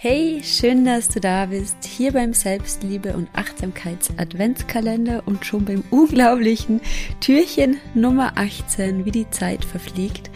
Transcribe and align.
Hey, 0.00 0.42
schön, 0.44 0.84
dass 0.84 1.08
du 1.08 1.18
da 1.18 1.46
bist, 1.46 1.84
hier 1.84 2.12
beim 2.12 2.32
Selbstliebe 2.32 3.16
und 3.16 3.28
Achtsamkeits 3.32 4.10
Adventskalender 4.16 5.24
und 5.26 5.44
schon 5.44 5.64
beim 5.64 5.82
unglaublichen 5.90 6.80
Türchen 7.18 7.78
Nummer 7.94 8.34
18, 8.36 9.04
wie 9.06 9.10
die 9.10 9.28
Zeit 9.30 9.64
verfliegt. 9.64 10.30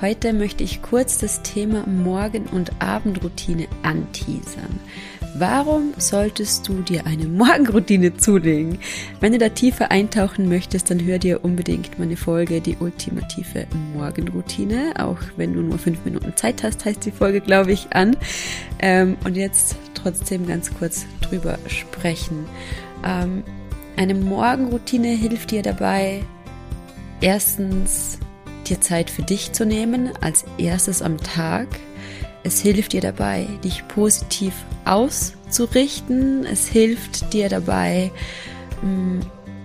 Heute 0.00 0.32
möchte 0.32 0.62
ich 0.62 0.80
kurz 0.80 1.18
das 1.18 1.42
Thema 1.42 1.88
Morgen- 1.88 2.46
und 2.46 2.70
Abendroutine 2.80 3.66
anteasern. 3.82 4.78
Warum 5.34 5.94
solltest 5.96 6.66
du 6.68 6.82
dir 6.82 7.06
eine 7.06 7.24
Morgenroutine 7.28 8.16
zulegen? 8.16 8.78
Wenn 9.20 9.32
du 9.32 9.38
da 9.38 9.48
tiefer 9.48 9.90
eintauchen 9.90 10.48
möchtest, 10.48 10.90
dann 10.90 11.04
hör 11.04 11.18
dir 11.18 11.44
unbedingt 11.44 11.98
meine 11.98 12.16
Folge, 12.16 12.60
die 12.60 12.76
ultimative 12.78 13.66
Morgenroutine. 13.94 14.94
Auch 14.98 15.18
wenn 15.36 15.52
du 15.52 15.60
nur 15.60 15.78
fünf 15.78 16.04
Minuten 16.04 16.36
Zeit 16.36 16.62
hast, 16.62 16.84
heißt 16.84 17.04
die 17.04 17.12
Folge, 17.12 17.40
glaube 17.40 17.72
ich, 17.72 17.92
an. 17.92 18.16
Ähm, 18.80 19.16
und 19.24 19.36
jetzt 19.36 19.76
trotzdem 19.94 20.46
ganz 20.46 20.74
kurz 20.74 21.06
drüber 21.20 21.58
sprechen. 21.66 22.46
Ähm, 23.04 23.44
eine 23.96 24.14
Morgenroutine 24.14 25.08
hilft 25.08 25.50
dir 25.50 25.62
dabei, 25.62 26.22
erstens 27.20 28.18
dir 28.66 28.80
Zeit 28.80 29.10
für 29.10 29.22
dich 29.22 29.52
zu 29.52 29.66
nehmen, 29.66 30.10
als 30.20 30.44
erstes 30.58 31.02
am 31.02 31.18
Tag 31.18 31.68
es 32.42 32.60
hilft 32.60 32.92
dir 32.92 33.00
dabei, 33.00 33.46
dich 33.64 33.86
positiv 33.88 34.54
auszurichten. 34.84 36.44
Es 36.46 36.66
hilft 36.66 37.32
dir 37.32 37.48
dabei, 37.48 38.10
mm, 38.82 39.20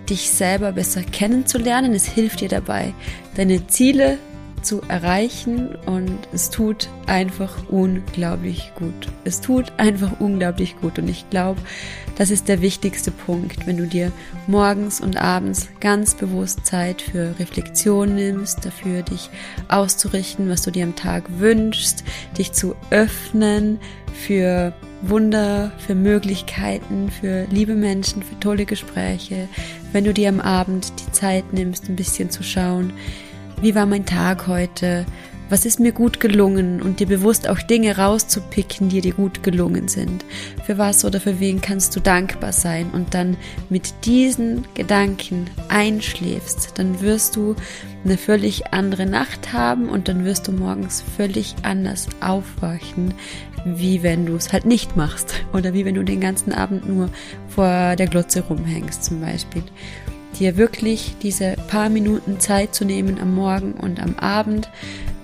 dich 0.08 0.30
selber 0.30 0.72
besser 0.72 1.02
kennenzulernen. 1.02 1.94
Es 1.94 2.06
hilft 2.06 2.40
dir 2.40 2.48
dabei, 2.48 2.92
deine 3.36 3.66
Ziele 3.66 4.18
zu 4.66 4.82
erreichen 4.88 5.76
und 5.86 6.18
es 6.32 6.50
tut 6.50 6.90
einfach 7.06 7.68
unglaublich 7.68 8.72
gut. 8.74 9.08
Es 9.24 9.40
tut 9.40 9.72
einfach 9.78 10.20
unglaublich 10.20 10.76
gut 10.80 10.98
und 10.98 11.08
ich 11.08 11.30
glaube, 11.30 11.60
das 12.16 12.30
ist 12.30 12.48
der 12.48 12.60
wichtigste 12.60 13.12
Punkt, 13.12 13.66
wenn 13.66 13.76
du 13.76 13.86
dir 13.86 14.10
morgens 14.48 15.00
und 15.00 15.16
abends 15.16 15.68
ganz 15.80 16.14
bewusst 16.14 16.66
Zeit 16.66 17.00
für 17.00 17.38
Reflexion 17.38 18.16
nimmst, 18.16 18.64
dafür 18.64 19.02
dich 19.02 19.30
auszurichten, 19.68 20.50
was 20.50 20.62
du 20.62 20.72
dir 20.72 20.84
am 20.84 20.96
Tag 20.96 21.24
wünschst, 21.38 22.02
dich 22.36 22.52
zu 22.52 22.74
öffnen 22.90 23.78
für 24.12 24.72
Wunder, 25.02 25.70
für 25.78 25.94
Möglichkeiten, 25.94 27.10
für 27.10 27.46
liebe 27.50 27.74
Menschen, 27.74 28.22
für 28.22 28.38
tolle 28.40 28.64
Gespräche, 28.64 29.48
wenn 29.92 30.04
du 30.04 30.12
dir 30.12 30.28
am 30.28 30.40
Abend 30.40 30.92
die 31.00 31.12
Zeit 31.12 31.52
nimmst, 31.52 31.88
ein 31.88 31.96
bisschen 31.96 32.30
zu 32.30 32.42
schauen, 32.42 32.92
wie 33.60 33.74
war 33.74 33.86
mein 33.86 34.04
Tag 34.04 34.46
heute, 34.46 35.06
was 35.48 35.64
ist 35.64 35.78
mir 35.78 35.92
gut 35.92 36.18
gelungen? 36.18 36.82
Und 36.82 36.98
dir 36.98 37.06
bewusst 37.06 37.48
auch 37.48 37.60
Dinge 37.60 37.96
rauszupicken, 37.96 38.88
die 38.88 39.00
dir 39.00 39.14
gut 39.14 39.42
gelungen 39.42 39.88
sind. 39.88 40.24
Für 40.64 40.76
was 40.76 41.04
oder 41.04 41.20
für 41.20 41.38
wen 41.38 41.60
kannst 41.60 41.94
du 41.94 42.00
dankbar 42.00 42.52
sein? 42.52 42.90
Und 42.90 43.14
dann 43.14 43.36
mit 43.70 43.94
diesen 44.04 44.64
Gedanken 44.74 45.48
einschläfst, 45.68 46.72
dann 46.74 47.00
wirst 47.00 47.36
du 47.36 47.54
eine 48.04 48.18
völlig 48.18 48.72
andere 48.72 49.06
Nacht 49.06 49.52
haben 49.52 49.88
und 49.88 50.08
dann 50.08 50.24
wirst 50.24 50.48
du 50.48 50.52
morgens 50.52 51.04
völlig 51.16 51.54
anders 51.62 52.08
aufwachen, 52.20 53.14
wie 53.64 54.02
wenn 54.02 54.26
du 54.26 54.34
es 54.34 54.52
halt 54.52 54.64
nicht 54.64 54.96
machst. 54.96 55.34
Oder 55.52 55.74
wie 55.74 55.84
wenn 55.84 55.94
du 55.94 56.02
den 56.02 56.20
ganzen 56.20 56.52
Abend 56.52 56.88
nur 56.88 57.08
vor 57.48 57.94
der 57.96 58.06
Glotze 58.08 58.42
rumhängst 58.42 59.04
zum 59.04 59.20
Beispiel 59.20 59.62
dir 60.38 60.56
wirklich 60.56 61.14
diese 61.22 61.56
paar 61.68 61.88
Minuten 61.88 62.40
Zeit 62.40 62.74
zu 62.74 62.84
nehmen 62.84 63.18
am 63.20 63.34
Morgen 63.34 63.72
und 63.72 64.00
am 64.00 64.16
Abend, 64.18 64.68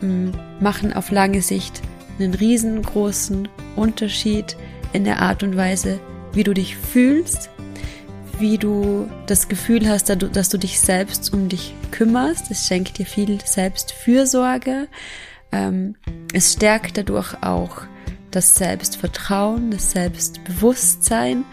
mm, 0.01 0.31
machen 0.61 0.93
auf 0.93 1.11
lange 1.11 1.43
Sicht 1.43 1.83
einen 2.19 2.35
riesengroßen 2.35 3.49
Unterschied 3.77 4.57
in 4.93 5.05
der 5.05 5.21
Art 5.21 5.43
und 5.43 5.57
Weise, 5.57 5.99
wie 6.33 6.45
du 6.45 6.55
dich 6.55 6.77
fühlst, 6.77 7.51
wie 8.39 8.59
du 8.59 9.09
das 9.27 9.49
Gefühl 9.49 9.89
hast, 9.89 10.09
dass 10.09 10.49
du 10.49 10.59
dich 10.59 10.81
selbst 10.81 11.33
um 11.33 11.49
dich 11.49 11.75
kümmerst. 11.91 12.51
Es 12.51 12.67
schenkt 12.67 12.99
dir 12.99 13.06
viel 13.06 13.39
Selbstfürsorge. 13.45 14.89
Ähm, 15.53 15.97
es 16.33 16.55
stärkt 16.55 16.97
dadurch 16.99 17.43
auch 17.43 17.83
das 18.31 18.55
Selbstvertrauen, 18.55 19.71
das 19.71 19.93
Selbstbewusstsein 19.93 21.45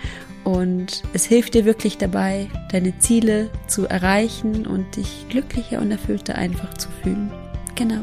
und 0.52 1.04
es 1.14 1.26
hilft 1.26 1.54
dir 1.54 1.66
wirklich 1.66 1.98
dabei, 1.98 2.48
deine 2.72 2.98
Ziele 2.98 3.50
zu 3.68 3.88
erreichen 3.88 4.66
und 4.66 4.96
dich 4.96 5.26
glücklicher 5.30 5.80
und 5.80 5.92
erfüllter 5.92 6.36
einfach 6.36 6.74
zu 6.76 6.90
fühlen. 7.04 7.32
Genau. 7.76 8.02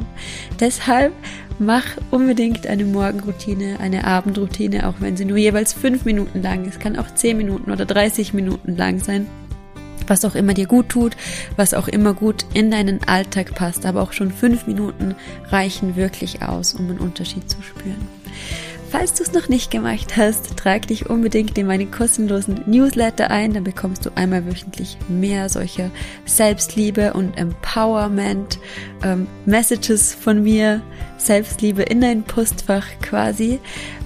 Deshalb 0.60 1.12
mach 1.58 1.84
unbedingt 2.10 2.66
eine 2.66 2.84
Morgenroutine, 2.84 3.78
eine 3.80 4.06
Abendroutine, 4.06 4.88
auch 4.88 4.94
wenn 5.00 5.16
sie 5.16 5.24
nur 5.24 5.36
jeweils 5.36 5.72
fünf 5.72 6.04
Minuten 6.04 6.40
lang 6.40 6.66
ist. 6.66 6.80
Kann 6.80 6.96
auch 6.96 7.12
zehn 7.14 7.36
Minuten 7.36 7.70
oder 7.70 7.84
30 7.84 8.32
Minuten 8.32 8.76
lang 8.76 9.00
sein. 9.00 9.26
Was 10.06 10.24
auch 10.24 10.36
immer 10.36 10.54
dir 10.54 10.66
gut 10.66 10.88
tut, 10.88 11.16
was 11.56 11.74
auch 11.74 11.88
immer 11.88 12.14
gut 12.14 12.46
in 12.54 12.70
deinen 12.70 13.02
Alltag 13.08 13.54
passt. 13.54 13.84
Aber 13.84 14.02
auch 14.02 14.12
schon 14.12 14.30
fünf 14.30 14.66
Minuten 14.66 15.16
reichen 15.48 15.96
wirklich 15.96 16.42
aus, 16.42 16.74
um 16.74 16.88
einen 16.88 17.00
Unterschied 17.00 17.50
zu 17.50 17.60
spüren. 17.60 18.06
Falls 18.98 19.12
du 19.12 19.24
es 19.24 19.32
noch 19.32 19.50
nicht 19.50 19.70
gemacht 19.70 20.16
hast, 20.16 20.56
trag 20.56 20.86
dich 20.86 21.10
unbedingt 21.10 21.58
in 21.58 21.66
meinen 21.66 21.90
kostenlosen 21.90 22.62
Newsletter 22.64 23.30
ein, 23.30 23.52
dann 23.52 23.62
bekommst 23.62 24.06
du 24.06 24.10
einmal 24.14 24.46
wöchentlich 24.46 24.96
mehr 25.06 25.50
solcher 25.50 25.90
Selbstliebe 26.24 27.12
und 27.12 27.36
Empowerment 27.36 28.58
ähm, 29.04 29.26
Messages 29.44 30.14
von 30.14 30.42
mir, 30.42 30.80
Selbstliebe 31.18 31.82
in 31.82 32.00
dein 32.00 32.22
Postfach 32.22 32.86
quasi. 33.02 33.60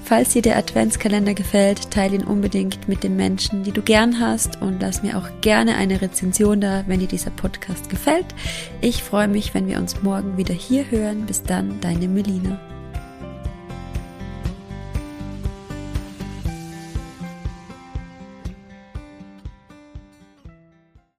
Falls 0.05 0.31
dir 0.31 0.43
der 0.43 0.56
Adventskalender 0.56 1.34
gefällt, 1.34 1.93
teile 1.93 2.17
ihn 2.17 2.25
unbedingt 2.25 2.89
mit 2.89 3.05
den 3.05 3.15
Menschen, 3.15 3.62
die 3.62 3.71
du 3.71 3.83
gern 3.83 4.19
hast 4.19 4.61
und 4.61 4.83
lass 4.83 5.05
mir 5.05 5.17
auch 5.17 5.28
gerne 5.41 5.77
eine 5.77 6.03
Rezension 6.03 6.61
da, 6.61 6.83
wenn 6.89 6.99
dir 6.99 7.07
dieser 7.07 7.31
Podcast 7.31 7.91
gefällt. 7.91 8.27
Ich 8.81 9.05
freue 9.05 9.28
mich, 9.28 9.55
wenn 9.55 9.69
wir 9.69 9.78
uns 9.78 10.03
morgen 10.03 10.37
wieder 10.37 10.55
hier 10.55 10.91
hören. 10.91 11.27
Bis 11.27 11.45
dann, 11.45 11.81
deine 11.81 12.09
Melina. 12.09 12.59